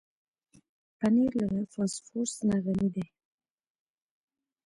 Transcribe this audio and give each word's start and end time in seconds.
پنېر 0.97 1.31
له 1.55 1.63
فاسفورس 1.73 2.33
نه 2.47 2.55
غني 2.63 2.89
دی. 2.95 3.05